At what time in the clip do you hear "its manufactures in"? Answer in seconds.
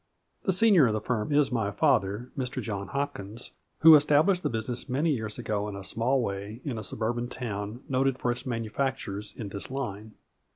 8.31-9.49